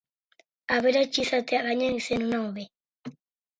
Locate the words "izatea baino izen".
1.25-2.27